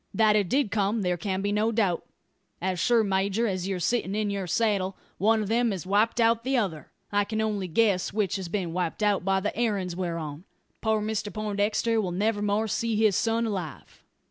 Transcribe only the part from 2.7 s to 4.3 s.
sure, major, as you're sittin'